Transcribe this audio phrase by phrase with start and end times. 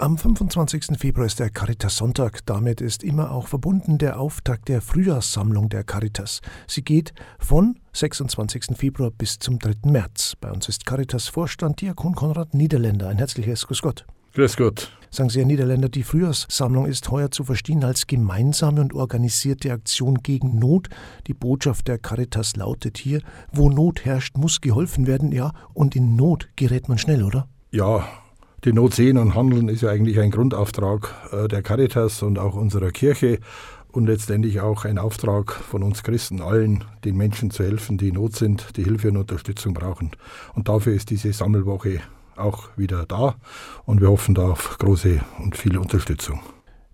[0.00, 0.96] Am 25.
[0.96, 2.46] Februar ist der Caritas-Sonntag.
[2.46, 6.40] Damit ist immer auch verbunden der Auftakt der Frühjahrssammlung der Caritas.
[6.68, 8.76] Sie geht von 26.
[8.76, 9.90] Februar bis zum 3.
[9.90, 10.36] März.
[10.40, 13.08] Bei uns ist Caritas-Vorstand Diakon Konrad Niederländer.
[13.08, 14.06] Ein herzliches Grüß Gott.
[14.34, 14.96] Grüß Gott.
[15.10, 20.22] Sagen Sie, Herr Niederländer, die Frühjahrssammlung ist heuer zu verstehen als gemeinsame und organisierte Aktion
[20.22, 20.90] gegen Not.
[21.26, 23.20] Die Botschaft der Caritas lautet hier,
[23.50, 27.48] wo Not herrscht, muss geholfen werden, ja, und in Not gerät man schnell, oder?
[27.72, 28.06] Ja,
[28.64, 32.54] die Not sehen und handeln ist ja eigentlich ein Grundauftrag äh, der Caritas und auch
[32.54, 33.38] unserer Kirche
[33.92, 38.14] und letztendlich auch ein Auftrag von uns Christen allen, den Menschen zu helfen, die in
[38.14, 40.10] Not sind, die Hilfe und Unterstützung brauchen.
[40.54, 42.00] Und dafür ist diese Sammelwoche
[42.36, 43.36] auch wieder da
[43.84, 46.40] und wir hoffen da auf große und viel Unterstützung.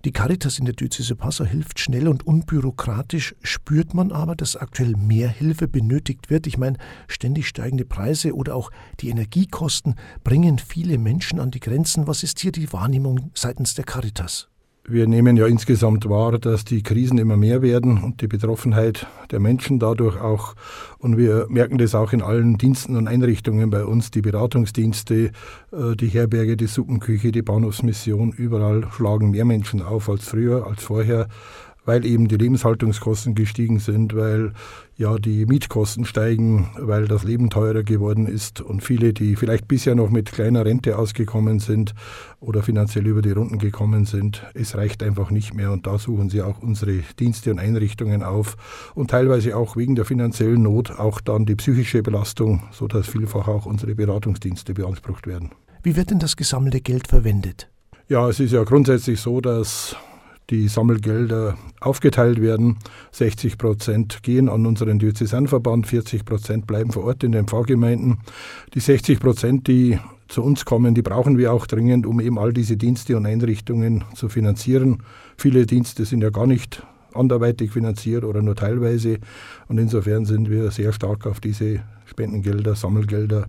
[0.04, 3.34] Die Caritas in der Diözese Passau hilft schnell und unbürokratisch.
[3.42, 6.46] Spürt man aber, dass aktuell mehr Hilfe benötigt wird?
[6.46, 6.76] Ich meine,
[7.08, 12.06] ständig steigende Preise oder auch die Energiekosten bringen viele Menschen an die Grenzen.
[12.06, 14.50] Was ist hier die Wahrnehmung seitens der Caritas?
[14.86, 19.40] Wir nehmen ja insgesamt wahr, dass die Krisen immer mehr werden und die Betroffenheit der
[19.40, 20.54] Menschen dadurch auch.
[20.98, 25.30] Und wir merken das auch in allen Diensten und Einrichtungen bei uns, die Beratungsdienste,
[25.72, 28.32] äh, die Herberge, die Suppenküche, die Bahnhofsmission.
[28.32, 31.28] Überall schlagen mehr Menschen auf als früher, als vorher
[31.84, 34.52] weil eben die Lebenshaltungskosten gestiegen sind, weil
[34.96, 39.94] ja die Mietkosten steigen, weil das Leben teurer geworden ist und viele, die vielleicht bisher
[39.94, 41.94] noch mit kleiner Rente ausgekommen sind
[42.40, 46.30] oder finanziell über die Runden gekommen sind, es reicht einfach nicht mehr und da suchen
[46.30, 48.56] sie auch unsere Dienste und Einrichtungen auf
[48.94, 53.66] und teilweise auch wegen der finanziellen Not auch dann die psychische Belastung, sodass vielfach auch
[53.66, 55.50] unsere Beratungsdienste beansprucht werden.
[55.82, 57.68] Wie wird denn das gesammelte Geld verwendet?
[58.08, 59.96] Ja, es ist ja grundsätzlich so, dass
[60.50, 62.78] die Sammelgelder aufgeteilt werden.
[63.12, 68.18] 60 Prozent gehen an unseren Diözesanverband, 40 Prozent bleiben vor Ort in den Pfarrgemeinden.
[68.74, 69.98] Die 60 Prozent, die
[70.28, 74.04] zu uns kommen, die brauchen wir auch dringend, um eben all diese Dienste und Einrichtungen
[74.14, 75.02] zu finanzieren.
[75.36, 76.82] Viele Dienste sind ja gar nicht
[77.14, 79.18] anderweitig finanziert oder nur teilweise.
[79.68, 83.46] Und insofern sind wir sehr stark auf diese Spendengelder, Sammelgelder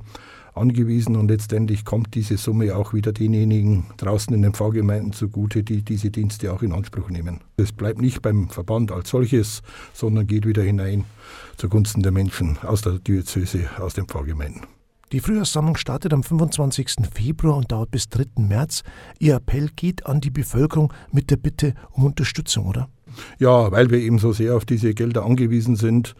[0.58, 5.82] angewiesen und letztendlich kommt diese Summe auch wieder denjenigen draußen in den Pfarrgemeinden zugute, die
[5.82, 7.42] diese Dienste auch in Anspruch nehmen.
[7.58, 9.62] Es bleibt nicht beim Verband als solches,
[9.94, 11.06] sondern geht wieder hinein
[11.58, 14.62] zugunsten der Menschen aus der Diözese, aus den Pfarrgemeinden.
[15.12, 16.96] Die Frühjahrssammlung startet am 25.
[17.14, 18.26] Februar und dauert bis 3.
[18.38, 18.84] März.
[19.20, 22.90] Ihr Appell geht an die Bevölkerung mit der Bitte um Unterstützung, oder?
[23.40, 26.16] Ja, weil wir eben so sehr auf diese Gelder angewiesen sind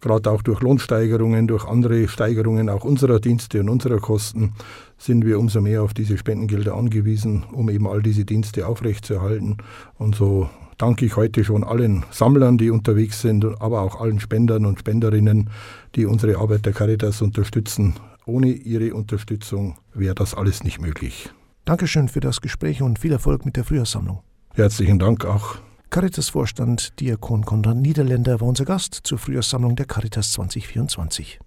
[0.00, 4.52] gerade auch durch Lohnsteigerungen, durch andere Steigerungen auch unserer Dienste und unserer Kosten,
[4.98, 9.58] sind wir umso mehr auf diese Spendengelder angewiesen, um eben all diese Dienste aufrechtzuerhalten.
[9.98, 10.48] Und so
[10.78, 15.50] danke ich heute schon allen Sammlern, die unterwegs sind, aber auch allen Spendern und Spenderinnen,
[15.94, 17.94] die unsere Arbeit der Caritas unterstützen.
[18.26, 21.30] Ohne ihre Unterstützung wäre das alles nicht möglich.
[21.64, 24.20] Dankeschön für das Gespräch und viel Erfolg mit der Frühjahrssammlung.
[24.54, 25.56] Herzlichen Dank auch.
[25.96, 31.40] Caritas-Vorstand Diakon Konrad Niederländer war unser Gast zur Frühjahrssammlung der Caritas 2024.